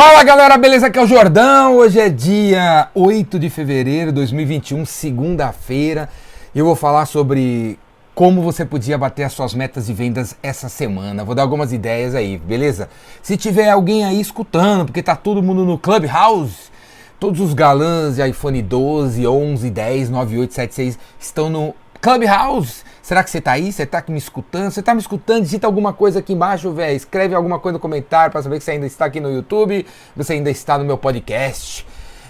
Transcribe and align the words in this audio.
Fala 0.00 0.22
galera, 0.22 0.56
beleza? 0.56 0.86
Aqui 0.86 0.96
é 0.96 1.02
o 1.02 1.08
Jordão. 1.08 1.74
Hoje 1.78 1.98
é 1.98 2.08
dia 2.08 2.88
8 2.94 3.36
de 3.36 3.50
fevereiro 3.50 4.12
de 4.12 4.14
2021, 4.14 4.86
segunda-feira. 4.86 6.08
Eu 6.54 6.64
vou 6.64 6.76
falar 6.76 7.04
sobre 7.04 7.76
como 8.14 8.40
você 8.40 8.64
podia 8.64 8.96
bater 8.96 9.24
as 9.24 9.32
suas 9.32 9.54
metas 9.54 9.86
de 9.86 9.92
vendas 9.92 10.36
essa 10.40 10.68
semana. 10.68 11.24
Vou 11.24 11.34
dar 11.34 11.42
algumas 11.42 11.72
ideias 11.72 12.14
aí, 12.14 12.38
beleza? 12.38 12.88
Se 13.20 13.36
tiver 13.36 13.70
alguém 13.70 14.04
aí 14.04 14.20
escutando, 14.20 14.84
porque 14.84 15.02
tá 15.02 15.16
todo 15.16 15.42
mundo 15.42 15.64
no 15.64 15.76
Clubhouse, 15.76 16.70
todos 17.18 17.40
os 17.40 17.52
galãs 17.52 18.14
de 18.14 18.28
iPhone 18.28 18.62
12, 18.62 19.26
11, 19.26 19.68
10, 19.68 20.10
9, 20.10 20.38
8, 20.38 20.54
7, 20.54 20.74
6 20.76 20.98
estão 21.18 21.50
no 21.50 21.74
Clubhouse. 22.00 22.84
Será 23.02 23.24
que 23.24 23.30
você 23.30 23.40
tá 23.40 23.52
aí? 23.52 23.72
Você 23.72 23.86
tá 23.86 24.04
me 24.08 24.18
escutando? 24.18 24.70
Você 24.70 24.82
tá 24.82 24.94
me 24.94 25.00
escutando? 25.00 25.42
Digita 25.42 25.66
alguma 25.66 25.92
coisa 25.92 26.18
aqui 26.18 26.32
embaixo, 26.32 26.72
velho. 26.72 26.96
Escreve 26.96 27.34
alguma 27.34 27.58
coisa 27.58 27.74
no 27.74 27.80
comentário 27.80 28.30
para 28.30 28.42
saber 28.42 28.58
que 28.58 28.64
você 28.64 28.72
ainda 28.72 28.86
está 28.86 29.06
aqui 29.06 29.18
no 29.18 29.32
YouTube, 29.32 29.86
você 30.14 30.34
ainda 30.34 30.50
está 30.50 30.76
no 30.78 30.84
meu 30.84 30.98
podcast. 30.98 31.86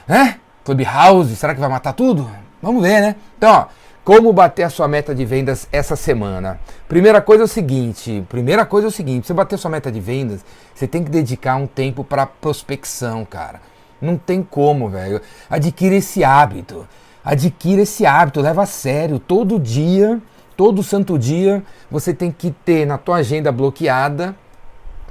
Né? 0.06 0.38
Clubhouse, 0.64 1.34
será 1.36 1.54
que 1.54 1.60
vai 1.60 1.68
matar 1.68 1.92
tudo? 1.92 2.30
Vamos 2.62 2.82
ver, 2.82 3.00
né? 3.00 3.16
Então, 3.36 3.50
ó, 3.50 3.66
como 4.04 4.32
bater 4.32 4.62
a 4.62 4.70
sua 4.70 4.88
meta 4.88 5.14
de 5.14 5.24
vendas 5.24 5.68
essa 5.70 5.94
semana? 5.94 6.58
Primeira 6.88 7.20
coisa 7.20 7.42
é 7.42 7.46
o 7.46 7.48
seguinte, 7.48 8.24
primeira 8.28 8.64
coisa 8.64 8.86
é 8.86 8.88
o 8.88 8.92
seguinte, 8.92 9.26
você 9.26 9.34
bater 9.34 9.58
sua 9.58 9.70
meta 9.70 9.92
de 9.92 10.00
vendas, 10.00 10.44
você 10.74 10.86
tem 10.86 11.04
que 11.04 11.10
dedicar 11.10 11.56
um 11.56 11.66
tempo 11.66 12.02
para 12.02 12.24
prospecção, 12.24 13.24
cara. 13.24 13.60
Não 14.00 14.16
tem 14.16 14.42
como, 14.42 14.88
velho. 14.88 15.20
Adquira 15.50 15.94
esse 15.96 16.24
hábito. 16.24 16.88
Adquira 17.30 17.82
esse 17.82 18.06
hábito, 18.06 18.40
leva 18.40 18.62
a 18.62 18.66
sério. 18.66 19.18
Todo 19.18 19.60
dia 19.60 20.18
todo 20.56 20.82
santo 20.82 21.16
dia 21.16 21.62
você 21.88 22.12
tem 22.12 22.32
que 22.32 22.50
ter 22.50 22.84
na 22.84 22.98
tua 22.98 23.18
agenda 23.18 23.52
bloqueada 23.52 24.34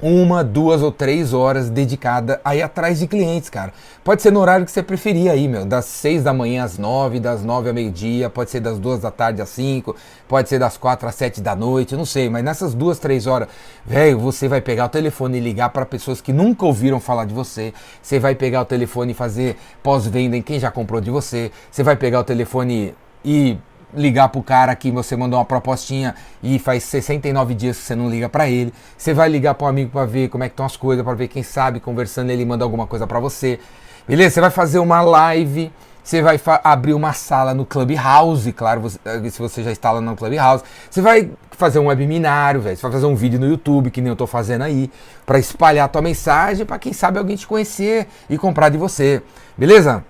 uma, 0.00 0.44
duas 0.44 0.82
ou 0.82 0.92
três 0.92 1.34
horas 1.34 1.68
dedicada 1.68 2.40
aí 2.44 2.62
atrás 2.62 3.00
de 3.00 3.06
clientes, 3.06 3.50
cara. 3.50 3.72
Pode 4.04 4.22
ser 4.22 4.30
no 4.30 4.40
horário 4.40 4.64
que 4.64 4.70
você 4.70 4.82
preferir 4.82 5.30
aí, 5.30 5.48
meu. 5.48 5.64
Das 5.64 5.84
seis 5.84 6.22
da 6.22 6.32
manhã 6.32 6.64
às 6.64 6.78
nove, 6.78 7.20
das 7.20 7.42
nove 7.42 7.68
ao 7.68 7.74
meio-dia, 7.74 8.30
pode 8.30 8.50
ser 8.50 8.60
das 8.60 8.78
duas 8.78 9.00
da 9.00 9.10
tarde 9.10 9.42
às 9.42 9.48
cinco, 9.48 9.96
pode 10.26 10.48
ser 10.48 10.58
das 10.58 10.76
quatro 10.76 11.08
às 11.08 11.14
sete 11.14 11.40
da 11.40 11.54
noite, 11.54 11.96
não 11.96 12.04
sei. 12.04 12.28
Mas 12.30 12.44
nessas 12.44 12.74
duas, 12.74 12.98
três 12.98 13.26
horas, 13.26 13.48
velho, 13.84 14.18
você 14.18 14.48
vai 14.48 14.60
pegar 14.60 14.86
o 14.86 14.88
telefone 14.88 15.38
e 15.38 15.40
ligar 15.40 15.70
para 15.70 15.84
pessoas 15.84 16.20
que 16.20 16.32
nunca 16.32 16.64
ouviram 16.64 17.00
falar 17.00 17.24
de 17.24 17.34
você. 17.34 17.74
Você 18.00 18.18
vai 18.18 18.34
pegar 18.34 18.62
o 18.62 18.64
telefone 18.64 19.12
e 19.12 19.14
fazer 19.14 19.56
pós-venda 19.82 20.36
em 20.36 20.42
quem 20.42 20.60
já 20.60 20.70
comprou 20.70 21.00
de 21.00 21.10
você. 21.10 21.50
Você 21.70 21.82
vai 21.82 21.96
pegar 21.96 22.20
o 22.20 22.24
telefone 22.24 22.94
e 23.24 23.58
ligar 23.94 24.28
pro 24.28 24.42
cara 24.42 24.74
que 24.74 24.90
você 24.90 25.16
mandou 25.16 25.38
uma 25.38 25.44
propostinha 25.44 26.14
e 26.42 26.58
faz 26.58 26.84
69 26.84 27.54
dias 27.54 27.76
que 27.76 27.82
você 27.84 27.94
não 27.94 28.08
liga 28.08 28.28
para 28.28 28.48
ele. 28.48 28.72
Você 28.96 29.14
vai 29.14 29.28
ligar 29.28 29.56
um 29.60 29.66
amigo 29.66 29.90
para 29.90 30.04
ver 30.04 30.28
como 30.28 30.44
é 30.44 30.48
que 30.48 30.52
estão 30.52 30.66
as 30.66 30.76
coisas, 30.76 31.04
para 31.04 31.14
ver 31.14 31.28
quem 31.28 31.42
sabe 31.42 31.80
conversando 31.80 32.30
ele 32.30 32.44
manda 32.44 32.64
alguma 32.64 32.86
coisa 32.86 33.06
para 33.06 33.20
você. 33.20 33.58
Beleza? 34.06 34.34
Você 34.34 34.40
vai 34.40 34.50
fazer 34.50 34.78
uma 34.78 35.00
live, 35.02 35.70
você 36.02 36.22
vai 36.22 36.40
abrir 36.64 36.94
uma 36.94 37.12
sala 37.12 37.52
no 37.52 37.66
Clubhouse, 37.66 38.50
claro, 38.52 38.80
você, 38.80 38.98
eh, 39.04 39.28
se 39.28 39.38
você 39.38 39.62
já 39.62 39.70
está 39.70 39.92
lá 39.92 40.00
no 40.00 40.16
Clubhouse. 40.16 40.64
Você 40.90 41.02
vai 41.02 41.30
fazer 41.50 41.78
um 41.78 41.88
webinário, 41.88 42.62
velho. 42.62 42.76
Você 42.76 42.82
vai 42.82 42.92
fazer 42.92 43.04
um 43.04 43.14
vídeo 43.14 43.38
no 43.38 43.46
YouTube, 43.46 43.90
que 43.90 44.00
nem 44.00 44.08
eu 44.08 44.16
tô 44.16 44.26
fazendo 44.26 44.62
aí, 44.62 44.90
para 45.26 45.38
espalhar 45.38 45.84
a 45.84 45.88
tua 45.88 46.00
mensagem, 46.00 46.64
para 46.64 46.78
quem 46.78 46.94
sabe 46.94 47.18
alguém 47.18 47.36
te 47.36 47.46
conhecer 47.46 48.06
e 48.30 48.38
comprar 48.38 48.70
de 48.70 48.78
você. 48.78 49.22
Beleza? 49.56 50.02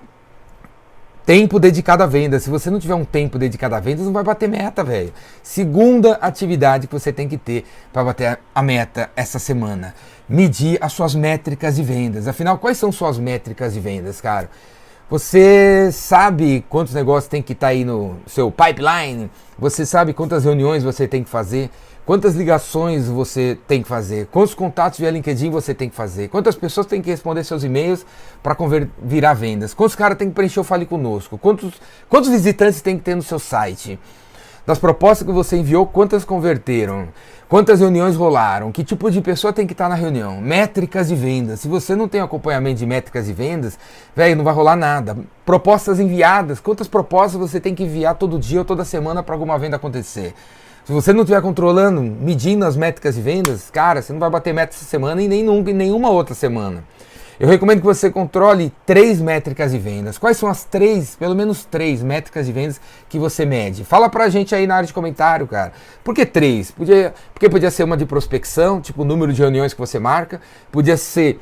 Tempo 1.29 1.61
dedicado 1.61 2.03
à 2.03 2.07
venda. 2.07 2.41
Se 2.41 2.49
você 2.49 2.71
não 2.71 2.81
tiver 2.81 2.95
um 2.95 3.05
tempo 3.05 3.39
dedicado 3.39 3.75
à 3.75 3.81
venda, 3.81 4.03
não 4.03 4.15
vai 4.15 4.25
bater 4.25 4.49
meta, 4.49 4.83
velho. 4.83 5.13
Segunda 5.43 6.15
atividade 6.15 6.87
que 6.87 6.93
você 6.95 7.13
tem 7.13 7.29
que 7.29 7.37
ter 7.37 7.67
para 7.93 8.03
bater 8.03 8.39
a 8.55 8.63
meta 8.63 9.11
essa 9.15 9.39
semana: 9.39 9.95
medir 10.27 10.79
as 10.81 10.95
suas 10.95 11.15
métricas 11.15 11.77
de 11.77 11.83
vendas. 11.83 12.27
Afinal, 12.27 12.57
quais 12.57 12.79
são 12.79 12.91
suas 12.91 13.19
métricas 13.19 13.75
de 13.75 13.81
vendas, 13.81 14.23
cara? 14.23 14.49
Você 15.11 15.91
sabe 15.91 16.63
quantos 16.69 16.93
negócios 16.93 17.31
tem 17.31 17.41
que 17.41 17.55
estar 17.55 17.69
tá 17.69 17.71
aí 17.71 17.83
no 17.83 18.17
seu 18.27 18.51
pipeline? 18.51 19.31
Você 19.59 19.87
sabe 19.87 20.13
quantas 20.13 20.45
reuniões 20.45 20.85
você 20.85 21.09
tem 21.09 21.25
que 21.25 21.31
fazer? 21.31 21.71
Quantas 22.05 22.35
ligações 22.35 23.09
você 23.09 23.57
tem 23.67 23.83
que 23.83 23.89
fazer? 23.89 24.27
Quantos 24.27 24.53
contatos 24.53 24.99
via 24.99 25.11
LinkedIn 25.11 25.49
você 25.49 25.73
tem 25.73 25.89
que 25.89 25.97
fazer? 25.97 26.29
Quantas 26.29 26.57
pessoas 26.57 26.87
tem 26.87 27.01
que 27.01 27.09
responder 27.09 27.43
seus 27.45 27.65
e-mails 27.65 28.05
para 28.43 28.55
virar 29.03 29.33
vendas? 29.33 29.73
Quantos 29.73 29.97
caras 29.97 30.19
tem 30.19 30.29
que 30.29 30.35
preencher 30.35 30.61
o 30.61 30.65
Fale 30.65 30.85
Conosco? 30.85 31.39
Quantos, 31.39 31.81
quantos 32.07 32.29
visitantes 32.29 32.83
tem 32.83 32.99
que 32.99 33.05
ter 33.05 33.15
no 33.15 33.23
seu 33.23 33.39
site? 33.39 33.99
Das 34.69 34.79
propostas 34.79 35.27
que 35.27 35.33
você 35.33 35.57
enviou, 35.57 35.87
quantas 35.87 36.27
converteram? 36.27 37.09
Quantas 37.49 37.81
reuniões 37.81 38.17
rolaram? 38.17 38.71
Que 38.71 38.85
tipo 38.85 39.11
de 39.11 39.23
pessoa 39.23 39.51
tem 39.51 39.67
que 39.67 39.73
estar 39.73 39.89
na 39.89 39.95
reunião? 39.95 40.43
Métricas 40.43 41.09
de 41.09 41.15
vendas. 41.15 41.61
Se 41.61 41.69
você 41.69 41.97
não 41.97 42.07
tem 42.07 42.21
acompanhamento 42.21 42.79
de 42.79 42.85
métricas 42.85 43.25
de 43.25 43.33
vendas, 43.33 43.79
velho, 44.15 44.37
não 44.37 44.45
vai 44.45 44.53
rolar 44.53 44.77
nada. 44.77 45.17
Propostas 45.43 45.99
enviadas. 45.99 46.61
Quantas 46.61 46.87
propostas 46.87 47.41
você 47.41 47.59
tem 47.59 47.75
que 47.75 47.85
enviar 47.85 48.17
todo 48.17 48.39
dia 48.39 48.59
ou 48.59 48.65
toda 48.67 48.85
semana 48.85 49.23
para 49.23 49.35
alguma 49.35 49.59
venda 49.59 49.77
acontecer? 49.77 50.35
Se 50.85 50.93
você 50.93 51.15
não 51.15 51.23
estiver 51.23 51.41
controlando, 51.41 52.03
medindo 52.03 52.67
as 52.67 52.77
métricas 52.77 53.15
de 53.15 53.23
vendas, 53.23 53.71
cara, 53.71 54.03
você 54.03 54.13
não 54.13 54.21
vai 54.21 54.29
bater 54.29 54.53
meta 54.53 54.75
essa 54.75 54.85
semana 54.85 55.23
e 55.23 55.29
nem 55.29 55.43
nunca 55.43 55.71
em 55.71 55.75
nenhuma 55.75 56.11
outra 56.11 56.35
semana. 56.35 56.85
Eu 57.41 57.47
recomendo 57.47 57.79
que 57.79 57.87
você 57.87 58.11
controle 58.11 58.73
três 58.85 59.21
métricas 59.21 59.71
de 59.71 59.79
vendas. 59.79 60.19
Quais 60.19 60.37
são 60.37 60.49
as 60.49 60.65
três, 60.65 61.15
pelo 61.15 61.37
menos 61.37 61.65
três 61.65 62.03
métricas 62.03 62.47
de 62.47 62.53
vendas 62.53 62.81
que 63.09 63.17
você 63.17 63.47
mede? 63.47 63.85
Fala 63.85 64.09
pra 64.09 64.29
gente 64.29 64.57
aí 64.57 64.67
na 64.67 64.75
área 64.75 64.89
de 64.89 64.93
comentário, 64.93 65.47
cara. 65.47 65.73
Por 66.03 66.13
que 66.17 66.27
três? 66.27 66.73
Podia, 66.73 67.15
porque 67.33 67.49
podia 67.49 67.71
ser 67.71 67.85
uma 67.85 67.97
de 67.97 68.05
prospecção, 68.05 68.81
tipo 68.81 69.03
o 69.03 69.05
número 69.05 69.33
de 69.33 69.41
reuniões 69.41 69.73
que 69.73 69.79
você 69.79 70.01
marca. 70.01 70.41
Podia 70.73 70.97
ser 70.97 71.39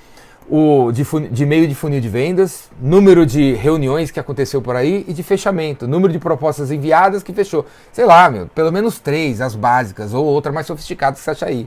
o 0.50 0.92
de, 0.92 1.02
de 1.30 1.46
meio 1.46 1.66
de 1.66 1.74
funil 1.74 1.98
de 1.98 2.10
vendas, 2.10 2.70
número 2.78 3.24
de 3.24 3.54
reuniões 3.54 4.10
que 4.10 4.20
aconteceu 4.20 4.60
por 4.60 4.76
aí 4.76 5.02
e 5.08 5.14
de 5.14 5.22
fechamento, 5.22 5.88
número 5.88 6.12
de 6.12 6.18
propostas 6.18 6.70
enviadas 6.70 7.22
que 7.22 7.32
fechou. 7.32 7.64
Sei 7.90 8.04
lá, 8.04 8.28
meu, 8.28 8.48
pelo 8.48 8.70
menos 8.70 8.98
três, 8.98 9.40
as 9.40 9.54
básicas, 9.54 10.12
ou 10.12 10.26
outra 10.26 10.52
mais 10.52 10.66
sofisticada 10.66 11.16
que 11.16 11.22
você 11.22 11.30
acha 11.30 11.46
aí. 11.46 11.66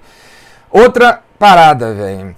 Outra 0.70 1.24
parada, 1.40 1.96
velho. 1.96 2.36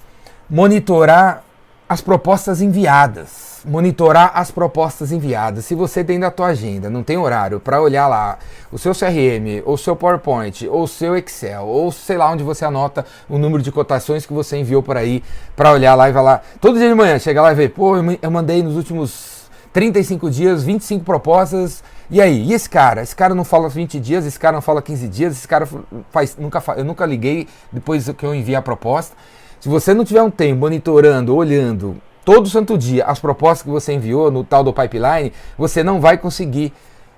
Monitorar 0.50 1.44
as 1.91 2.00
propostas 2.00 2.62
enviadas 2.62 3.52
monitorar 3.66 4.31
as 4.34 4.50
propostas 4.50 5.12
enviadas. 5.12 5.66
Se 5.66 5.75
você 5.75 6.03
tem 6.06 6.18
da 6.18 6.31
tua 6.31 6.47
agenda, 6.47 6.90
não 6.90 7.03
tem 7.03 7.18
horário 7.18 7.59
para 7.59 7.81
olhar 7.81 8.07
lá 8.07 8.40
o 8.72 8.78
seu 8.79 8.94
CRM, 8.94 9.62
ou 9.66 9.78
seu 9.78 9.96
PowerPoint, 9.96 10.68
ou 10.68 10.88
seu 10.88 11.18
Excel, 11.18 11.68
ou 11.68 11.91
sei 11.91 12.18
lá 12.18 12.31
onde 12.31 12.44
você 12.44 12.66
anota 12.66 13.06
o 13.30 13.38
número 13.38 13.62
de 13.62 13.72
cotações 13.72 14.25
que 14.25 14.34
você 14.34 14.57
enviou 14.57 14.81
por 14.81 14.96
aí 14.97 15.22
para 15.56 15.72
olhar 15.72 15.94
lá 15.94 16.09
e 16.09 16.13
vai 16.13 16.24
lá 16.24 16.41
todo 16.62 16.80
dia 16.80 16.88
de 16.88 16.96
manhã, 16.96 17.19
chega 17.19 17.41
lá 17.41 17.51
e 17.51 17.56
vê, 17.56 17.69
pô, 17.69 17.96
eu 17.97 18.31
mandei 18.31 18.63
nos 18.63 18.78
últimos 18.78 19.44
35 19.74 20.31
dias 20.31 20.63
25 20.63 21.03
propostas. 21.03 21.84
E 22.09 22.19
aí, 22.19 22.41
e 22.41 22.53
esse 22.53 22.69
cara? 22.69 23.03
Esse 23.03 23.16
cara 23.16 23.35
não 23.35 23.44
fala 23.44 23.69
20 23.69 24.00
dias, 24.00 24.25
esse 24.25 24.40
cara 24.40 24.53
não 24.53 24.62
fala 24.62 24.81
15 24.81 25.07
dias, 25.07 25.34
esse 25.34 25.47
cara 25.47 25.68
faz 26.09 26.35
nunca 26.35 26.63
eu 26.78 26.85
nunca 26.85 27.06
liguei 27.06 27.47
depois 27.72 28.09
que 28.09 28.25
eu 28.25 28.34
enviei 28.34 28.56
a 28.56 28.62
proposta. 28.62 29.16
Se 29.62 29.70
você 29.70 29.94
não 29.94 30.04
tiver 30.04 30.24
um 30.24 30.32
tempo 30.32 30.62
monitorando, 30.62 31.36
olhando 31.36 32.02
todo 32.26 32.50
santo 32.50 32.76
dia 32.76 33.06
as 33.06 33.20
propostas 33.20 33.62
que 33.62 33.70
você 33.70 33.94
enviou 33.94 34.32
no 34.32 34.44
tal 34.44 34.64
do 34.64 34.74
pipeline, 34.74 35.32
você 35.56 35.84
não 35.84 36.02
vai 36.02 36.18
conseguir 36.18 36.74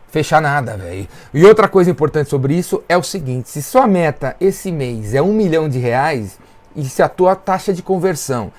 fechar 0.09 0.41
nada, 0.41 0.75
velho. 0.75 1.07
E 1.33 1.45
outra 1.45 1.69
coisa 1.69 1.89
importante 1.89 2.29
sobre 2.29 2.53
isso 2.53 2.83
é 2.89 2.97
o 2.97 3.01
seguinte: 3.01 3.49
se 3.49 3.63
sua 3.63 3.87
meta 3.87 4.35
esse 4.41 4.73
mês 4.73 5.13
é 5.13 5.21
um 5.21 5.31
milhão 5.31 5.69
de 5.69 5.79
reais 5.79 6.37
e 6.75 6.83
se 6.83 7.01
a 7.01 7.07
tua 7.07 7.33
taxa 7.33 7.73
de 7.73 7.81
conversão, 7.81 8.51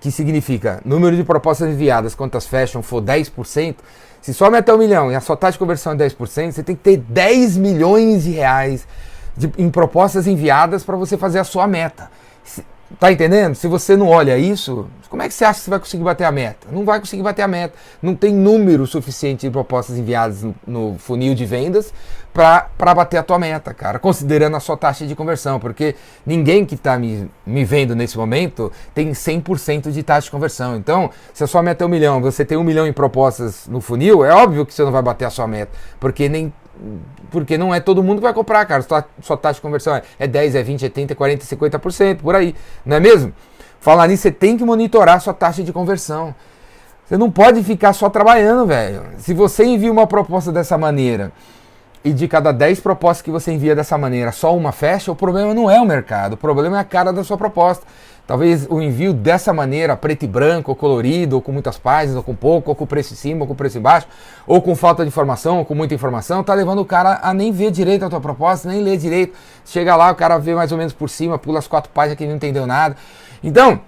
que 0.00 0.10
significa 0.10 0.80
número 0.82 1.14
de 1.14 1.22
propostas 1.22 1.68
enviadas, 1.68 2.14
quantas 2.14 2.46
fecham, 2.46 2.82
for 2.82 3.02
10%, 3.02 3.76
se 4.22 4.32
sua 4.32 4.50
meta 4.50 4.72
é 4.72 4.74
um 4.74 4.78
milhão 4.78 5.12
e 5.12 5.14
a 5.14 5.20
sua 5.20 5.36
taxa 5.36 5.52
de 5.52 5.58
conversão 5.58 5.92
é 5.92 5.96
10%, 5.96 6.52
você 6.52 6.62
tem 6.62 6.74
que 6.74 6.82
ter 6.82 6.96
10 6.96 7.58
milhões 7.58 8.24
de 8.24 8.30
reais 8.30 8.88
de, 9.36 9.52
em 9.58 9.68
propostas 9.68 10.26
enviadas 10.26 10.82
para 10.82 10.96
você 10.96 11.18
fazer 11.18 11.40
a 11.40 11.44
sua 11.44 11.66
meta. 11.66 12.10
Tá 12.98 13.12
entendendo? 13.12 13.54
Se 13.54 13.68
você 13.68 13.96
não 13.96 14.08
olha 14.08 14.38
isso, 14.38 14.88
como 15.10 15.22
é 15.22 15.28
que 15.28 15.34
você 15.34 15.44
acha 15.44 15.58
que 15.58 15.64
você 15.64 15.70
vai 15.70 15.78
conseguir 15.78 16.04
bater 16.04 16.24
a 16.24 16.32
meta? 16.32 16.68
Não 16.72 16.86
vai 16.86 16.98
conseguir 16.98 17.22
bater 17.22 17.42
a 17.42 17.48
meta. 17.48 17.74
Não 18.00 18.14
tem 18.14 18.32
número 18.32 18.86
suficiente 18.86 19.46
de 19.46 19.50
propostas 19.50 19.98
enviadas 19.98 20.44
no, 20.66 20.96
funil 20.98 21.34
de 21.34 21.44
vendas 21.44 21.92
para 22.32 22.94
bater 22.94 23.18
a 23.18 23.22
tua 23.22 23.38
meta, 23.38 23.74
cara, 23.74 23.98
considerando 23.98 24.56
a 24.56 24.60
sua 24.60 24.76
taxa 24.76 25.06
de 25.06 25.14
conversão, 25.14 25.58
porque 25.58 25.96
ninguém 26.24 26.64
que 26.64 26.76
está 26.76 26.96
me, 26.96 27.28
me 27.44 27.64
vendo 27.64 27.96
nesse 27.96 28.16
momento 28.16 28.70
tem 28.94 29.10
100% 29.10 29.90
de 29.90 30.02
taxa 30.02 30.26
de 30.26 30.30
conversão. 30.30 30.76
Então, 30.76 31.10
se 31.34 31.42
a 31.42 31.46
sua 31.46 31.62
meta 31.62 31.84
é 31.84 31.86
um 31.86 31.90
milhão, 31.90 32.20
você 32.20 32.44
tem 32.44 32.56
um 32.56 32.62
milhão 32.62 32.86
em 32.86 32.92
propostas 32.92 33.66
no 33.66 33.80
funil, 33.80 34.24
é 34.24 34.32
óbvio 34.32 34.64
que 34.64 34.72
você 34.72 34.84
não 34.84 34.92
vai 34.92 35.02
bater 35.02 35.24
a 35.24 35.30
sua 35.30 35.48
meta, 35.48 35.72
porque 35.98 36.28
nem 36.28 36.52
porque 37.30 37.58
não 37.58 37.74
é 37.74 37.80
todo 37.80 38.02
mundo 38.02 38.18
que 38.18 38.24
vai 38.24 38.34
comprar, 38.34 38.64
cara. 38.66 38.82
Sua, 38.82 39.04
sua 39.22 39.36
taxa 39.36 39.54
de 39.56 39.60
conversão 39.60 40.00
é 40.18 40.26
10, 40.26 40.54
é 40.54 40.62
20, 40.62 40.86
é 40.86 40.88
30, 40.88 41.12
é 41.12 41.16
40, 41.16 41.44
50%, 41.44 42.16
por 42.18 42.34
aí, 42.34 42.54
não 42.84 42.96
é 42.96 43.00
mesmo? 43.00 43.32
Falar 43.80 44.08
nisso, 44.08 44.22
você 44.22 44.32
tem 44.32 44.56
que 44.56 44.64
monitorar 44.64 45.20
sua 45.20 45.32
taxa 45.34 45.62
de 45.62 45.72
conversão. 45.72 46.34
Você 47.04 47.16
não 47.16 47.30
pode 47.30 47.62
ficar 47.62 47.92
só 47.92 48.10
trabalhando, 48.10 48.66
velho. 48.66 49.02
Se 49.18 49.32
você 49.32 49.64
envia 49.64 49.90
uma 49.90 50.06
proposta 50.06 50.52
dessa 50.52 50.76
maneira 50.76 51.32
e 52.04 52.12
de 52.12 52.28
cada 52.28 52.52
10 52.52 52.80
propostas 52.80 53.22
que 53.22 53.30
você 53.30 53.52
envia 53.52 53.74
dessa 53.74 53.96
maneira, 53.96 54.30
só 54.30 54.54
uma 54.54 54.72
fecha, 54.72 55.10
o 55.10 55.16
problema 55.16 55.54
não 55.54 55.70
é 55.70 55.80
o 55.80 55.86
mercado, 55.86 56.34
o 56.34 56.36
problema 56.36 56.76
é 56.76 56.80
a 56.80 56.84
cara 56.84 57.12
da 57.12 57.24
sua 57.24 57.38
proposta. 57.38 57.86
Talvez 58.28 58.66
o 58.68 58.82
envio 58.82 59.14
dessa 59.14 59.54
maneira, 59.54 59.96
preto 59.96 60.24
e 60.24 60.28
branco, 60.28 60.70
ou 60.70 60.76
colorido, 60.76 61.36
ou 61.36 61.40
com 61.40 61.50
muitas 61.50 61.78
páginas, 61.78 62.14
ou 62.14 62.22
com 62.22 62.34
pouco, 62.34 62.68
ou 62.68 62.76
com 62.76 62.84
preço 62.84 63.14
em 63.14 63.16
cima, 63.16 63.40
ou 63.40 63.46
com 63.46 63.54
preço 63.54 63.78
embaixo, 63.78 64.06
ou 64.46 64.60
com 64.60 64.76
falta 64.76 65.02
de 65.02 65.08
informação, 65.08 65.60
ou 65.60 65.64
com 65.64 65.74
muita 65.74 65.94
informação, 65.94 66.44
tá 66.44 66.52
levando 66.52 66.80
o 66.80 66.84
cara 66.84 67.20
a 67.22 67.32
nem 67.32 67.50
ver 67.50 67.70
direito 67.70 68.04
a 68.04 68.10
tua 68.10 68.20
proposta, 68.20 68.68
nem 68.68 68.82
ler 68.82 68.98
direito. 68.98 69.34
Chega 69.64 69.96
lá, 69.96 70.10
o 70.10 70.14
cara 70.14 70.36
vê 70.36 70.54
mais 70.54 70.70
ou 70.70 70.76
menos 70.76 70.92
por 70.92 71.08
cima, 71.08 71.38
pula 71.38 71.58
as 71.58 71.66
quatro 71.66 71.90
páginas 71.90 72.18
que 72.18 72.26
não 72.26 72.36
entendeu 72.36 72.66
nada. 72.66 72.98
Então, 73.42 73.80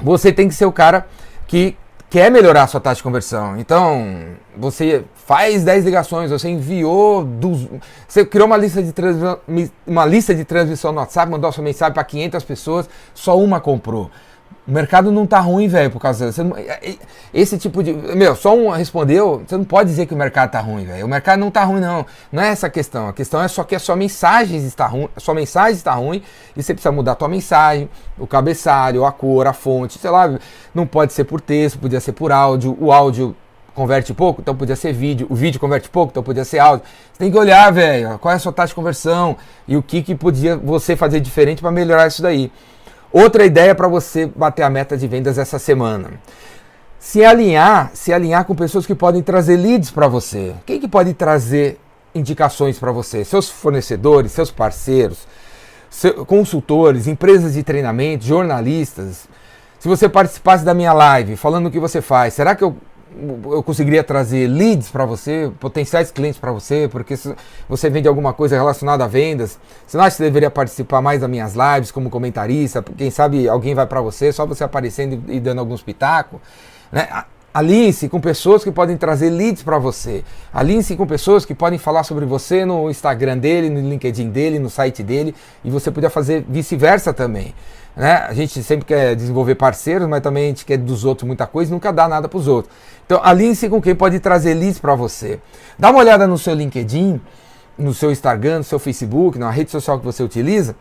você 0.00 0.32
tem 0.32 0.46
que 0.46 0.54
ser 0.54 0.66
o 0.66 0.72
cara 0.72 1.08
que 1.48 1.76
quer 2.14 2.30
melhorar 2.30 2.62
a 2.62 2.66
sua 2.68 2.78
taxa 2.78 2.98
de 2.98 3.02
conversão. 3.02 3.58
Então, 3.58 4.36
você 4.56 5.04
faz 5.26 5.64
10 5.64 5.84
ligações, 5.84 6.30
você 6.30 6.48
enviou, 6.48 7.24
dos, 7.24 7.66
você 8.06 8.24
criou 8.24 8.46
uma 8.46 8.56
lista, 8.56 8.80
de 8.80 8.92
uma 9.84 10.06
lista 10.06 10.32
de 10.32 10.44
transmissão 10.44 10.92
no 10.92 11.00
WhatsApp, 11.00 11.28
mandou 11.28 11.50
sua 11.50 11.64
mensagem 11.64 11.92
para 11.92 12.04
500 12.04 12.44
pessoas, 12.44 12.88
só 13.12 13.36
uma 13.36 13.60
comprou. 13.60 14.12
O 14.66 14.72
mercado 14.72 15.12
não 15.12 15.26
tá 15.26 15.40
ruim, 15.40 15.68
velho, 15.68 15.90
por 15.90 16.00
causa 16.00 16.26
disso. 16.26 16.40
É, 16.56 16.90
é, 16.90 16.96
esse 17.34 17.58
tipo 17.58 17.82
de. 17.82 17.92
Meu, 17.92 18.34
só 18.34 18.56
um 18.56 18.70
respondeu. 18.70 19.42
Você 19.46 19.58
não 19.58 19.64
pode 19.64 19.90
dizer 19.90 20.06
que 20.06 20.14
o 20.14 20.16
mercado 20.16 20.52
tá 20.52 20.60
ruim, 20.60 20.86
velho. 20.86 21.04
O 21.04 21.08
mercado 21.08 21.38
não 21.38 21.50
tá 21.50 21.64
ruim, 21.64 21.80
não. 21.80 22.06
Não 22.32 22.42
é 22.42 22.48
essa 22.48 22.68
a 22.68 22.70
questão. 22.70 23.08
A 23.08 23.12
questão 23.12 23.42
é 23.42 23.48
só 23.48 23.62
que 23.62 23.74
a 23.74 23.78
sua 23.78 23.94
mensagem 23.94 24.56
está 24.64 24.86
ruim. 24.86 25.06
A 25.14 25.20
sua 25.20 25.34
mensagem 25.34 25.74
está 25.74 25.92
ruim 25.92 26.22
e 26.56 26.62
você 26.62 26.72
precisa 26.72 26.90
mudar 26.90 27.12
a 27.12 27.14
tua 27.14 27.28
mensagem, 27.28 27.90
o 28.18 28.26
cabeçalho, 28.26 29.04
a 29.04 29.12
cor, 29.12 29.46
a 29.46 29.52
fonte, 29.52 29.98
sei 29.98 30.10
lá. 30.10 30.38
Não 30.74 30.86
pode 30.86 31.12
ser 31.12 31.24
por 31.24 31.42
texto, 31.42 31.78
podia 31.78 32.00
ser 32.00 32.12
por 32.12 32.32
áudio. 32.32 32.74
O 32.80 32.90
áudio 32.90 33.36
converte 33.74 34.14
pouco, 34.14 34.40
então 34.40 34.56
podia 34.56 34.76
ser 34.76 34.94
vídeo. 34.94 35.26
O 35.28 35.34
vídeo 35.34 35.60
converte 35.60 35.90
pouco, 35.90 36.10
então 36.10 36.22
podia 36.22 36.44
ser 36.44 36.60
áudio. 36.60 36.86
Você 37.12 37.18
tem 37.18 37.30
que 37.30 37.36
olhar, 37.36 37.70
velho, 37.70 38.18
qual 38.18 38.32
é 38.32 38.36
a 38.36 38.38
sua 38.38 38.52
taxa 38.52 38.68
de 38.68 38.74
conversão 38.76 39.36
e 39.68 39.76
o 39.76 39.82
que, 39.82 40.00
que 40.00 40.14
podia 40.14 40.56
você 40.56 40.96
fazer 40.96 41.20
diferente 41.20 41.60
para 41.60 41.70
melhorar 41.70 42.06
isso 42.06 42.22
daí. 42.22 42.50
Outra 43.14 43.46
ideia 43.46 43.76
para 43.76 43.86
você 43.86 44.26
bater 44.26 44.64
a 44.64 44.68
meta 44.68 44.96
de 44.96 45.06
vendas 45.06 45.38
essa 45.38 45.56
semana. 45.56 46.14
Se 46.98 47.24
alinhar, 47.24 47.92
se 47.94 48.12
alinhar 48.12 48.44
com 48.44 48.56
pessoas 48.56 48.84
que 48.84 48.94
podem 48.94 49.22
trazer 49.22 49.56
leads 49.56 49.92
para 49.92 50.08
você. 50.08 50.52
Quem 50.66 50.80
que 50.80 50.88
pode 50.88 51.14
trazer 51.14 51.78
indicações 52.12 52.76
para 52.76 52.90
você? 52.90 53.24
Seus 53.24 53.48
fornecedores, 53.48 54.32
seus 54.32 54.50
parceiros, 54.50 55.28
consultores, 56.26 57.06
empresas 57.06 57.54
de 57.54 57.62
treinamento, 57.62 58.24
jornalistas. 58.24 59.28
Se 59.78 59.86
você 59.86 60.08
participasse 60.08 60.64
da 60.64 60.74
minha 60.74 60.92
live 60.92 61.36
falando 61.36 61.66
o 61.66 61.70
que 61.70 61.78
você 61.78 62.02
faz, 62.02 62.34
será 62.34 62.56
que 62.56 62.64
eu 62.64 62.76
eu 63.52 63.62
conseguiria 63.62 64.02
trazer 64.02 64.46
leads 64.46 64.88
para 64.88 65.04
você, 65.04 65.50
potenciais 65.60 66.10
clientes 66.10 66.38
para 66.38 66.52
você, 66.52 66.88
porque 66.90 67.16
se 67.16 67.34
você 67.68 67.88
vende 67.88 68.08
alguma 68.08 68.32
coisa 68.32 68.56
relacionada 68.56 69.04
a 69.04 69.06
vendas, 69.06 69.58
você 69.86 69.96
não 69.96 70.04
acha 70.04 70.12
que 70.12 70.16
você 70.18 70.24
deveria 70.24 70.50
participar 70.50 71.00
mais 71.00 71.20
das 71.20 71.30
minhas 71.30 71.54
lives 71.54 71.90
como 71.90 72.10
comentarista? 72.10 72.82
Quem 72.96 73.10
sabe 73.10 73.48
alguém 73.48 73.74
vai 73.74 73.86
para 73.86 74.00
você, 74.00 74.32
só 74.32 74.44
você 74.44 74.64
aparecendo 74.64 75.22
e 75.28 75.38
dando 75.40 75.58
alguns 75.60 75.82
pitacos, 75.82 76.40
né? 76.90 77.08
Alinhe-se 77.54 78.08
com 78.08 78.20
pessoas 78.20 78.64
que 78.64 78.72
podem 78.72 78.96
trazer 78.96 79.30
leads 79.30 79.62
para 79.62 79.78
você. 79.78 80.24
Alinhe-se 80.52 80.96
com 80.96 81.06
pessoas 81.06 81.44
que 81.44 81.54
podem 81.54 81.78
falar 81.78 82.02
sobre 82.02 82.24
você 82.24 82.64
no 82.64 82.90
Instagram 82.90 83.38
dele, 83.38 83.70
no 83.70 83.88
LinkedIn 83.88 84.28
dele, 84.30 84.58
no 84.58 84.68
site 84.68 85.04
dele, 85.04 85.32
e 85.64 85.70
você 85.70 85.88
podia 85.88 86.10
fazer 86.10 86.44
vice-versa 86.48 87.12
também. 87.14 87.54
Né? 87.96 88.12
A 88.28 88.32
gente 88.32 88.62
sempre 88.62 88.84
quer 88.84 89.14
desenvolver 89.14 89.54
parceiros, 89.54 90.08
mas 90.08 90.20
também 90.20 90.44
a 90.44 90.48
gente 90.48 90.64
quer 90.64 90.78
dos 90.78 91.04
outros 91.04 91.26
muita 91.26 91.46
coisa 91.46 91.70
e 91.70 91.74
nunca 91.74 91.92
dá 91.92 92.08
nada 92.08 92.28
para 92.28 92.38
os 92.38 92.48
outros. 92.48 92.74
Então, 93.06 93.20
alinhe-se 93.22 93.68
com 93.68 93.80
quem 93.80 93.94
pode 93.94 94.18
trazer 94.18 94.54
leads 94.54 94.78
para 94.78 94.94
você. 94.94 95.38
Dá 95.78 95.90
uma 95.90 96.00
olhada 96.00 96.26
no 96.26 96.38
seu 96.38 96.54
LinkedIn, 96.54 97.20
no 97.78 97.94
seu 97.94 98.10
Instagram, 98.10 98.58
no 98.58 98.64
seu 98.64 98.78
Facebook, 98.78 99.38
na 99.38 99.50
rede 99.50 99.70
social 99.70 99.98
que 99.98 100.04
você 100.04 100.22
utiliza. 100.22 100.74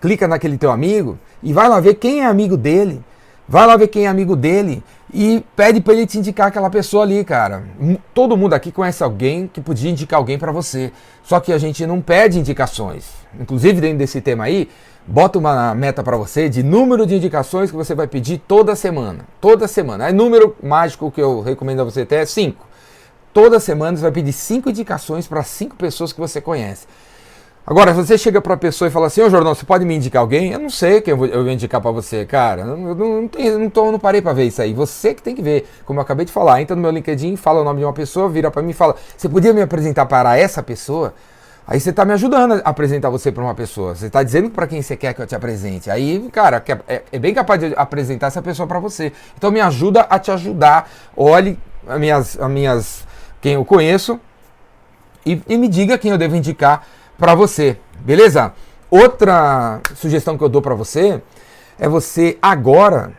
Clica 0.00 0.28
naquele 0.28 0.56
teu 0.56 0.70
amigo 0.70 1.18
e 1.42 1.52
vai 1.52 1.68
lá 1.68 1.80
ver 1.80 1.94
quem 1.94 2.20
é 2.20 2.26
amigo 2.26 2.56
dele. 2.56 3.02
Vai 3.48 3.64
lá 3.64 3.76
ver 3.76 3.86
quem 3.88 4.06
é 4.06 4.08
amigo 4.08 4.34
dele 4.34 4.82
e 5.14 5.44
pede 5.54 5.80
para 5.80 5.94
ele 5.94 6.04
te 6.04 6.18
indicar 6.18 6.48
aquela 6.48 6.68
pessoa 6.68 7.04
ali, 7.04 7.24
cara. 7.24 7.62
Todo 8.12 8.36
mundo 8.36 8.54
aqui 8.54 8.72
conhece 8.72 9.04
alguém 9.04 9.46
que 9.46 9.60
podia 9.60 9.88
indicar 9.88 10.18
alguém 10.18 10.36
para 10.36 10.50
você. 10.50 10.92
Só 11.22 11.38
que 11.38 11.52
a 11.52 11.58
gente 11.58 11.86
não 11.86 12.00
pede 12.00 12.40
indicações. 12.40 13.04
Inclusive, 13.38 13.80
dentro 13.80 13.98
desse 13.98 14.20
tema 14.20 14.44
aí, 14.44 14.68
bota 15.06 15.38
uma 15.38 15.74
meta 15.74 16.02
para 16.02 16.16
você 16.16 16.48
de 16.48 16.62
número 16.62 17.06
de 17.06 17.14
indicações 17.14 17.70
que 17.70 17.76
você 17.76 17.94
vai 17.94 18.06
pedir 18.06 18.38
toda 18.38 18.74
semana. 18.74 19.24
Toda 19.40 19.68
semana. 19.68 20.08
É 20.08 20.12
número 20.12 20.56
mágico 20.62 21.10
que 21.10 21.20
eu 21.20 21.40
recomendo 21.40 21.80
a 21.80 21.84
você 21.84 22.04
ter 22.04 22.16
é 22.16 22.26
5. 22.26 22.66
Toda 23.32 23.60
semana 23.60 23.96
você 23.96 24.02
vai 24.02 24.12
pedir 24.12 24.32
5 24.32 24.70
indicações 24.70 25.26
para 25.26 25.42
5 25.42 25.76
pessoas 25.76 26.12
que 26.12 26.18
você 26.18 26.40
conhece. 26.40 26.86
Agora, 27.66 27.92
se 27.92 28.06
você 28.06 28.16
chega 28.16 28.40
para 28.40 28.54
a 28.54 28.56
pessoa 28.56 28.86
e 28.86 28.92
fala 28.92 29.08
assim, 29.08 29.20
ô 29.22 29.28
Jordão, 29.28 29.52
você 29.52 29.66
pode 29.66 29.84
me 29.84 29.96
indicar 29.96 30.22
alguém? 30.22 30.52
Eu 30.52 30.60
não 30.60 30.70
sei 30.70 31.00
quem 31.00 31.10
eu 31.10 31.16
vou, 31.16 31.50
indicar 31.50 31.80
para 31.80 31.90
você, 31.90 32.24
cara. 32.24 32.62
Eu 32.62 32.76
não, 32.76 32.94
não, 32.94 33.28
não, 33.58 33.70
tô, 33.70 33.90
não 33.90 33.98
parei 33.98 34.22
para 34.22 34.32
ver 34.32 34.44
isso 34.44 34.62
aí. 34.62 34.72
Você 34.72 35.12
que 35.12 35.20
tem 35.20 35.34
que 35.34 35.42
ver. 35.42 35.68
Como 35.84 35.98
eu 35.98 36.02
acabei 36.02 36.24
de 36.24 36.30
falar, 36.30 36.62
entra 36.62 36.76
no 36.76 36.82
meu 36.82 36.92
LinkedIn, 36.92 37.34
fala 37.34 37.60
o 37.60 37.64
nome 37.64 37.80
de 37.80 37.84
uma 37.84 37.92
pessoa, 37.92 38.28
vira 38.28 38.52
para 38.52 38.62
mim 38.62 38.70
e 38.70 38.72
fala, 38.72 38.94
você 39.16 39.28
podia 39.28 39.52
me 39.52 39.62
apresentar 39.62 40.06
para 40.06 40.38
essa 40.38 40.62
pessoa? 40.62 41.12
Aí 41.66 41.80
você 41.80 41.90
está 41.90 42.04
me 42.04 42.12
ajudando 42.12 42.54
a 42.54 42.70
apresentar 42.70 43.10
você 43.10 43.32
para 43.32 43.42
uma 43.42 43.54
pessoa. 43.54 43.94
Você 43.94 44.06
está 44.06 44.22
dizendo 44.22 44.50
para 44.50 44.66
quem 44.66 44.80
você 44.80 44.96
quer 44.96 45.12
que 45.12 45.20
eu 45.20 45.26
te 45.26 45.34
apresente. 45.34 45.90
Aí, 45.90 46.28
cara, 46.32 46.62
é, 46.86 47.02
é 47.10 47.18
bem 47.18 47.34
capaz 47.34 47.60
de 47.60 47.74
apresentar 47.76 48.28
essa 48.28 48.40
pessoa 48.40 48.68
para 48.68 48.78
você. 48.78 49.12
Então 49.36 49.50
me 49.50 49.60
ajuda 49.60 50.02
a 50.02 50.18
te 50.18 50.30
ajudar. 50.30 50.88
Olhe 51.16 51.58
as 51.88 51.98
minhas, 51.98 52.38
as 52.40 52.50
minhas 52.50 53.06
quem 53.40 53.54
eu 53.54 53.64
conheço 53.64 54.20
e, 55.24 55.42
e 55.48 55.58
me 55.58 55.66
diga 55.66 55.98
quem 55.98 56.12
eu 56.12 56.18
devo 56.18 56.36
indicar 56.36 56.86
para 57.18 57.34
você, 57.34 57.76
beleza? 58.00 58.52
Outra 58.88 59.80
sugestão 59.96 60.38
que 60.38 60.44
eu 60.44 60.48
dou 60.48 60.62
para 60.62 60.74
você 60.74 61.20
é 61.78 61.88
você 61.88 62.38
agora. 62.40 63.12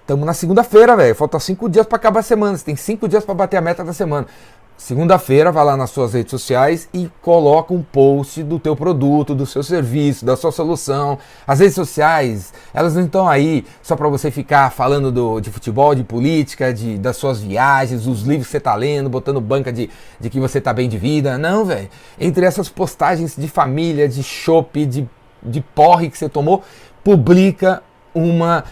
Estamos 0.00 0.22
é, 0.22 0.26
na 0.26 0.34
segunda-feira, 0.34 0.96
velho. 0.96 1.14
Faltam 1.14 1.40
cinco 1.40 1.68
dias 1.68 1.86
para 1.86 1.96
acabar 1.96 2.20
a 2.20 2.22
semana. 2.22 2.56
Você 2.56 2.64
tem 2.64 2.76
cinco 2.76 3.08
dias 3.08 3.24
para 3.24 3.34
bater 3.34 3.56
a 3.56 3.60
meta 3.60 3.82
da 3.82 3.92
semana. 3.92 4.26
Segunda-feira, 4.76 5.50
vai 5.50 5.64
lá 5.64 5.74
nas 5.74 5.88
suas 5.88 6.12
redes 6.12 6.30
sociais 6.30 6.86
e 6.92 7.10
coloca 7.22 7.72
um 7.72 7.82
post 7.82 8.42
do 8.42 8.58
teu 8.58 8.76
produto, 8.76 9.34
do 9.34 9.46
seu 9.46 9.62
serviço, 9.62 10.24
da 10.24 10.36
sua 10.36 10.52
solução. 10.52 11.18
As 11.46 11.60
redes 11.60 11.74
sociais, 11.74 12.52
elas 12.74 12.94
não 12.94 13.06
estão 13.06 13.26
aí 13.26 13.64
só 13.82 13.96
para 13.96 14.06
você 14.08 14.30
ficar 14.30 14.70
falando 14.70 15.10
do, 15.10 15.40
de 15.40 15.50
futebol, 15.50 15.94
de 15.94 16.04
política, 16.04 16.74
de, 16.74 16.98
das 16.98 17.16
suas 17.16 17.40
viagens, 17.40 18.04
dos 18.04 18.20
livros 18.22 18.48
que 18.48 18.50
você 18.50 18.58
está 18.58 18.74
lendo, 18.74 19.08
botando 19.08 19.40
banca 19.40 19.72
de, 19.72 19.88
de 20.20 20.28
que 20.28 20.38
você 20.38 20.58
está 20.58 20.74
bem 20.74 20.90
de 20.90 20.98
vida. 20.98 21.38
Não, 21.38 21.64
velho. 21.64 21.88
Entre 22.20 22.44
essas 22.44 22.68
postagens 22.68 23.34
de 23.34 23.48
família, 23.48 24.06
de 24.06 24.22
chopp, 24.22 24.84
de, 24.84 25.08
de 25.42 25.60
porre 25.62 26.10
que 26.10 26.18
você 26.18 26.28
tomou, 26.28 26.62
publica 27.02 27.82
uma, 28.14 28.62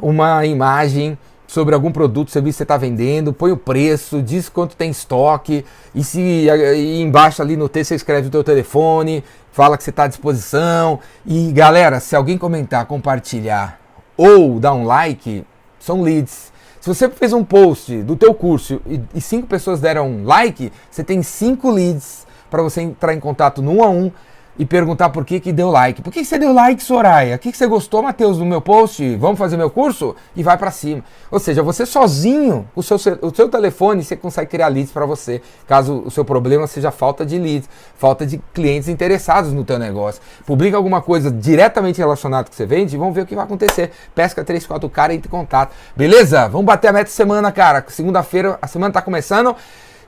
uma 0.00 0.44
imagem 0.44 1.16
sobre 1.52 1.74
algum 1.74 1.92
produto, 1.92 2.30
serviço 2.30 2.54
que 2.54 2.58
você 2.58 2.62
está 2.62 2.78
vendendo, 2.78 3.30
põe 3.30 3.52
o 3.52 3.56
preço, 3.58 4.22
diz 4.22 4.48
quanto 4.48 4.74
tem 4.74 4.90
estoque, 4.90 5.66
e 5.94 6.02
se 6.02 6.18
e 6.18 7.02
embaixo 7.02 7.42
ali 7.42 7.58
no 7.58 7.68
texto 7.68 7.90
você 7.90 7.96
escreve 7.96 8.28
o 8.28 8.30
teu 8.30 8.42
telefone, 8.42 9.22
fala 9.52 9.76
que 9.76 9.84
você 9.84 9.90
está 9.90 10.04
à 10.04 10.08
disposição. 10.08 10.98
E 11.26 11.52
galera, 11.52 12.00
se 12.00 12.16
alguém 12.16 12.38
comentar, 12.38 12.86
compartilhar 12.86 13.78
ou 14.16 14.58
dar 14.58 14.72
um 14.72 14.84
like, 14.84 15.44
são 15.78 16.00
leads. 16.00 16.50
Se 16.80 16.88
você 16.88 17.08
fez 17.10 17.34
um 17.34 17.44
post 17.44 18.02
do 18.02 18.16
teu 18.16 18.32
curso 18.32 18.80
e, 18.86 19.00
e 19.14 19.20
cinco 19.20 19.46
pessoas 19.46 19.78
deram 19.78 20.08
um 20.08 20.24
like, 20.24 20.72
você 20.90 21.04
tem 21.04 21.22
cinco 21.22 21.70
leads 21.70 22.26
para 22.50 22.62
você 22.62 22.80
entrar 22.80 23.12
em 23.12 23.20
contato 23.20 23.60
no 23.60 23.72
um 23.72 23.84
a 23.84 23.90
um 23.90 24.10
e 24.58 24.66
perguntar 24.66 25.08
por 25.10 25.24
que, 25.24 25.40
que 25.40 25.52
deu 25.52 25.70
like. 25.70 26.02
Por 26.02 26.12
que, 26.12 26.20
que 26.20 26.26
você 26.26 26.38
deu 26.38 26.52
like, 26.52 26.82
Soraya? 26.82 27.36
O 27.36 27.38
que, 27.38 27.50
que 27.50 27.56
você 27.56 27.66
gostou, 27.66 28.02
Matheus, 28.02 28.36
do 28.38 28.44
meu 28.44 28.60
post? 28.60 29.16
Vamos 29.16 29.38
fazer 29.38 29.56
meu 29.56 29.70
curso? 29.70 30.14
E 30.36 30.42
vai 30.42 30.58
para 30.58 30.70
cima. 30.70 31.02
Ou 31.30 31.38
seja, 31.38 31.62
você 31.62 31.86
sozinho, 31.86 32.68
o 32.76 32.82
seu, 32.82 32.96
o 33.22 33.34
seu 33.34 33.48
telefone, 33.48 34.04
você 34.04 34.14
consegue 34.14 34.50
criar 34.50 34.68
leads 34.68 34.92
para 34.92 35.06
você. 35.06 35.40
Caso 35.66 36.02
o 36.04 36.10
seu 36.10 36.24
problema 36.24 36.66
seja 36.66 36.90
falta 36.90 37.24
de 37.24 37.38
leads, 37.38 37.68
falta 37.96 38.26
de 38.26 38.38
clientes 38.52 38.88
interessados 38.88 39.52
no 39.52 39.64
teu 39.64 39.78
negócio. 39.78 40.20
Publica 40.44 40.76
alguma 40.76 41.00
coisa 41.00 41.30
diretamente 41.30 41.98
relacionada 41.98 42.48
que 42.48 42.54
você 42.54 42.66
vende 42.66 42.94
e 42.94 42.98
vamos 42.98 43.14
ver 43.14 43.22
o 43.22 43.26
que 43.26 43.34
vai 43.34 43.44
acontecer. 43.44 43.90
Pesca 44.14 44.44
3, 44.44 44.66
4 44.66 44.88
cara 44.90 45.14
entre 45.14 45.28
em 45.28 45.30
contato. 45.30 45.74
Beleza? 45.96 46.46
Vamos 46.48 46.66
bater 46.66 46.88
a 46.88 46.92
meta 46.92 47.10
semana, 47.10 47.50
cara. 47.50 47.84
Segunda-feira, 47.88 48.58
a 48.60 48.66
semana 48.66 48.92
tá 48.92 49.00
começando. 49.00 49.56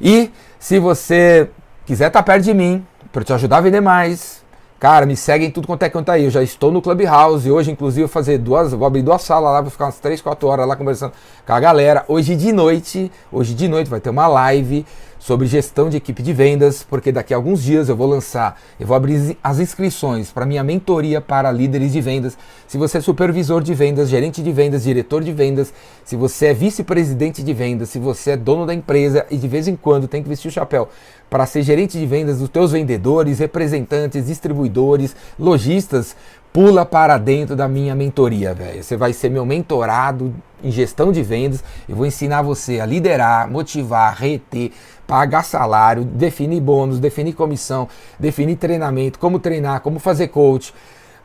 E 0.00 0.30
se 0.58 0.78
você 0.78 1.48
quiser 1.86 2.08
estar 2.08 2.22
tá 2.22 2.22
perto 2.22 2.44
de 2.44 2.54
mim, 2.54 2.84
para 3.12 3.22
te 3.24 3.32
ajudar 3.32 3.58
a 3.58 3.60
vender 3.60 3.80
mais. 3.80 4.42
Cara, 4.80 5.06
me 5.06 5.16
segue 5.16 5.46
em 5.46 5.50
tudo 5.50 5.66
quanto 5.66 5.82
é 5.82 5.88
canto 5.88 6.10
aí. 6.10 6.24
Eu 6.24 6.30
já 6.30 6.42
estou 6.42 6.70
no 6.70 6.82
Clubhouse. 6.82 7.50
Hoje, 7.50 7.70
inclusive, 7.70 8.02
vou 8.02 8.08
fazer 8.08 8.38
duas. 8.38 8.72
Vou 8.72 8.86
abrir 8.86 9.02
duas 9.02 9.22
salas 9.22 9.52
lá, 9.52 9.60
vou 9.60 9.70
ficar 9.70 9.86
umas 9.86 9.98
3, 9.98 10.20
4 10.20 10.46
horas 10.46 10.68
lá 10.68 10.76
conversando 10.76 11.12
com 11.46 11.52
a 11.52 11.60
galera. 11.60 12.04
Hoje 12.06 12.34
de 12.36 12.52
noite, 12.52 13.10
hoje 13.32 13.54
de 13.54 13.66
noite 13.66 13.88
vai 13.88 14.00
ter 14.00 14.10
uma 14.10 14.26
live 14.26 14.84
sobre 15.24 15.46
gestão 15.46 15.88
de 15.88 15.96
equipe 15.96 16.22
de 16.22 16.34
vendas, 16.34 16.82
porque 16.82 17.10
daqui 17.10 17.32
a 17.32 17.38
alguns 17.38 17.62
dias 17.62 17.88
eu 17.88 17.96
vou 17.96 18.06
lançar, 18.06 18.60
eu 18.78 18.86
vou 18.86 18.94
abrir 18.94 19.38
as 19.42 19.58
inscrições 19.58 20.30
para 20.30 20.44
minha 20.44 20.62
mentoria 20.62 21.18
para 21.18 21.50
líderes 21.50 21.94
de 21.94 22.00
vendas. 22.02 22.36
Se 22.68 22.76
você 22.76 22.98
é 22.98 23.00
supervisor 23.00 23.62
de 23.62 23.72
vendas, 23.72 24.10
gerente 24.10 24.42
de 24.42 24.52
vendas, 24.52 24.82
diretor 24.82 25.24
de 25.24 25.32
vendas, 25.32 25.72
se 26.04 26.14
você 26.14 26.48
é 26.48 26.52
vice-presidente 26.54 27.42
de 27.42 27.54
vendas, 27.54 27.88
se 27.88 27.98
você 27.98 28.32
é 28.32 28.36
dono 28.36 28.66
da 28.66 28.74
empresa 28.74 29.24
e 29.30 29.38
de 29.38 29.48
vez 29.48 29.66
em 29.66 29.76
quando 29.76 30.06
tem 30.06 30.22
que 30.22 30.28
vestir 30.28 30.48
o 30.48 30.52
chapéu 30.52 30.90
para 31.30 31.46
ser 31.46 31.62
gerente 31.62 31.98
de 31.98 32.04
vendas 32.04 32.40
dos 32.40 32.50
teus 32.50 32.72
vendedores, 32.72 33.38
representantes, 33.38 34.26
distribuidores, 34.26 35.16
lojistas, 35.38 36.14
pula 36.54 36.86
para 36.86 37.18
dentro 37.18 37.56
da 37.56 37.66
minha 37.66 37.96
mentoria, 37.96 38.54
velho. 38.54 38.80
Você 38.80 38.96
vai 38.96 39.12
ser 39.12 39.28
meu 39.28 39.44
mentorado 39.44 40.32
em 40.62 40.70
gestão 40.70 41.10
de 41.10 41.20
vendas. 41.20 41.64
Eu 41.88 41.96
vou 41.96 42.06
ensinar 42.06 42.42
você 42.42 42.78
a 42.78 42.86
liderar, 42.86 43.50
motivar, 43.50 44.14
reter, 44.14 44.70
pagar 45.04 45.42
salário, 45.42 46.04
definir 46.04 46.60
bônus, 46.60 47.00
definir 47.00 47.32
comissão, 47.32 47.88
definir 48.20 48.54
treinamento, 48.54 49.18
como 49.18 49.40
treinar, 49.40 49.80
como 49.80 49.98
fazer 49.98 50.28
coach. 50.28 50.72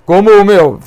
Como, 0.10 0.44
meu, 0.44 0.80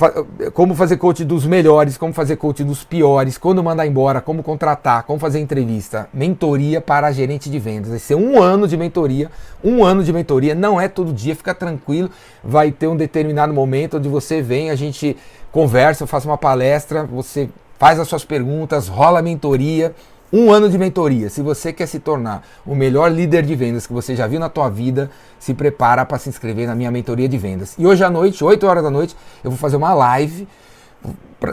como 0.53 0.75
fazer 0.75 0.97
coach 0.97 1.23
dos 1.23 1.45
melhores, 1.45 1.95
como 1.95 2.11
fazer 2.11 2.35
coach 2.35 2.61
dos 2.61 2.83
piores, 2.83 3.37
quando 3.37 3.63
mandar 3.63 3.87
embora, 3.87 4.19
como 4.19 4.43
contratar, 4.43 5.03
como 5.03 5.17
fazer 5.17 5.39
entrevista. 5.39 6.09
Mentoria 6.13 6.81
para 6.81 7.09
gerente 7.13 7.49
de 7.49 7.57
vendas. 7.57 7.91
Vai 7.91 7.99
ser 7.99 8.15
um 8.15 8.43
ano 8.43 8.67
de 8.67 8.75
mentoria. 8.75 9.31
Um 9.63 9.85
ano 9.85 10.03
de 10.03 10.11
mentoria, 10.11 10.53
não 10.53 10.79
é 10.79 10.89
todo 10.89 11.13
dia, 11.13 11.37
fica 11.37 11.55
tranquilo. 11.55 12.09
Vai 12.43 12.69
ter 12.69 12.87
um 12.87 12.97
determinado 12.97 13.53
momento 13.53 13.95
onde 13.95 14.09
você 14.09 14.41
vem, 14.41 14.69
a 14.69 14.75
gente 14.75 15.15
conversa, 15.53 16.03
eu 16.03 16.07
faço 16.07 16.27
uma 16.27 16.37
palestra, 16.37 17.05
você 17.05 17.47
faz 17.79 18.01
as 18.01 18.09
suas 18.09 18.25
perguntas, 18.25 18.89
rola 18.89 19.19
a 19.19 19.21
mentoria 19.21 19.95
um 20.33 20.51
ano 20.51 20.67
de 20.67 20.79
mentoria. 20.79 21.29
Se 21.29 21.43
você 21.43 21.71
quer 21.71 21.85
se 21.85 21.99
tornar 21.99 22.43
o 22.65 22.73
melhor 22.73 23.11
líder 23.11 23.43
de 23.43 23.55
vendas 23.55 23.85
que 23.85 23.93
você 23.93 24.15
já 24.15 24.25
viu 24.25 24.39
na 24.39 24.49
tua 24.49 24.67
vida, 24.67 25.11
se 25.39 25.53
prepara 25.53 26.03
para 26.03 26.17
se 26.17 26.27
inscrever 26.27 26.65
na 26.65 26.73
minha 26.73 26.89
mentoria 26.89 27.29
de 27.29 27.37
vendas. 27.37 27.75
E 27.77 27.85
hoje 27.85 28.03
à 28.03 28.09
noite, 28.09 28.43
8 28.43 28.65
horas 28.65 28.83
da 28.83 28.89
noite, 28.89 29.15
eu 29.43 29.51
vou 29.51 29.59
fazer 29.59 29.75
uma 29.75 29.93
live 29.93 30.47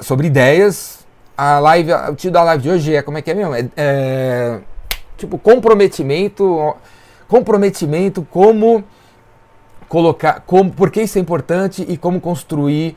sobre 0.02 0.28
ideias. 0.28 1.00
A 1.36 1.58
live, 1.58 1.92
o 1.92 2.14
título 2.14 2.32
da 2.32 2.42
live 2.44 2.62
de 2.62 2.70
hoje 2.70 2.94
é 2.94 3.02
como 3.02 3.18
é 3.18 3.22
que 3.22 3.30
é 3.30 3.34
mesmo? 3.34 3.54
É, 3.54 3.68
é 3.76 4.60
tipo 5.18 5.36
comprometimento, 5.38 6.74
comprometimento, 7.28 8.26
como 8.30 8.82
colocar, 9.88 10.42
como, 10.46 10.70
por 10.70 10.90
que 10.90 11.02
isso 11.02 11.18
é 11.18 11.20
importante 11.20 11.84
e 11.86 11.98
como 11.98 12.18
construir 12.18 12.96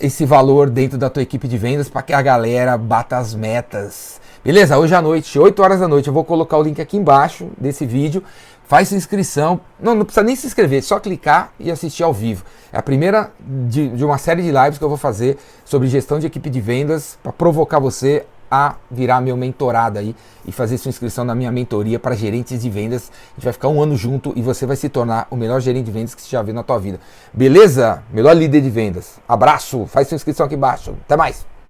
esse 0.00 0.24
valor 0.24 0.70
dentro 0.70 0.96
da 0.96 1.10
tua 1.10 1.22
equipe 1.22 1.46
de 1.46 1.58
vendas 1.58 1.90
para 1.90 2.00
que 2.00 2.14
a 2.14 2.22
galera 2.22 2.78
bata 2.78 3.18
as 3.18 3.34
metas 3.34 4.19
Beleza? 4.42 4.78
Hoje 4.78 4.94
à 4.94 5.02
noite, 5.02 5.38
8 5.38 5.62
horas 5.62 5.80
da 5.80 5.86
noite, 5.86 6.08
eu 6.08 6.14
vou 6.14 6.24
colocar 6.24 6.56
o 6.56 6.62
link 6.62 6.80
aqui 6.80 6.96
embaixo 6.96 7.50
desse 7.58 7.84
vídeo. 7.84 8.24
Faz 8.64 8.88
sua 8.88 8.96
inscrição. 8.96 9.60
Não, 9.78 9.94
não 9.94 10.04
precisa 10.04 10.24
nem 10.24 10.34
se 10.34 10.46
inscrever, 10.46 10.78
é 10.78 10.82
só 10.82 10.98
clicar 10.98 11.52
e 11.60 11.70
assistir 11.70 12.04
ao 12.04 12.12
vivo. 12.12 12.42
É 12.72 12.78
a 12.78 12.82
primeira 12.82 13.32
de, 13.38 13.88
de 13.88 14.02
uma 14.02 14.16
série 14.16 14.42
de 14.42 14.50
lives 14.50 14.78
que 14.78 14.84
eu 14.84 14.88
vou 14.88 14.96
fazer 14.96 15.36
sobre 15.62 15.88
gestão 15.88 16.18
de 16.18 16.26
equipe 16.26 16.48
de 16.48 16.58
vendas 16.58 17.18
para 17.22 17.32
provocar 17.32 17.78
você 17.78 18.24
a 18.50 18.76
virar 18.90 19.20
meu 19.20 19.36
mentorado 19.36 19.98
aí 19.98 20.16
e 20.46 20.50
fazer 20.50 20.78
sua 20.78 20.88
inscrição 20.88 21.22
na 21.22 21.34
minha 21.34 21.52
mentoria 21.52 21.98
para 21.98 22.14
gerentes 22.14 22.62
de 22.62 22.70
vendas. 22.70 23.12
A 23.12 23.34
gente 23.34 23.44
vai 23.44 23.52
ficar 23.52 23.68
um 23.68 23.82
ano 23.82 23.94
junto 23.94 24.32
e 24.34 24.40
você 24.40 24.64
vai 24.64 24.76
se 24.76 24.88
tornar 24.88 25.26
o 25.30 25.36
melhor 25.36 25.60
gerente 25.60 25.84
de 25.84 25.92
vendas 25.92 26.14
que 26.14 26.22
você 26.22 26.30
já 26.30 26.40
viu 26.40 26.54
na 26.54 26.62
tua 26.62 26.78
vida. 26.78 26.98
Beleza? 27.30 28.02
Melhor 28.10 28.32
líder 28.34 28.62
de 28.62 28.70
vendas. 28.70 29.20
Abraço, 29.28 29.84
faz 29.84 30.08
sua 30.08 30.16
inscrição 30.16 30.46
aqui 30.46 30.54
embaixo. 30.54 30.94
Até 31.04 31.14
mais. 31.14 31.49